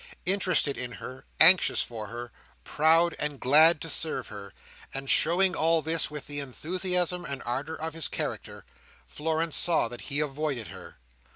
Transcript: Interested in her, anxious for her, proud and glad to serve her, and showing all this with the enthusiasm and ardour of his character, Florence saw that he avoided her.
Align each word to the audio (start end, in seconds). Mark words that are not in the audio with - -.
Interested 0.25 0.79
in 0.79 0.93
her, 0.93 1.25
anxious 1.39 1.83
for 1.83 2.07
her, 2.07 2.31
proud 2.63 3.15
and 3.19 3.39
glad 3.39 3.79
to 3.81 3.87
serve 3.87 4.29
her, 4.29 4.51
and 4.95 5.07
showing 5.07 5.55
all 5.55 5.83
this 5.83 6.09
with 6.09 6.25
the 6.25 6.39
enthusiasm 6.39 7.23
and 7.23 7.43
ardour 7.43 7.75
of 7.75 7.93
his 7.93 8.07
character, 8.07 8.65
Florence 9.05 9.55
saw 9.57 9.87
that 9.89 10.01
he 10.01 10.19
avoided 10.19 10.69
her. 10.69 10.97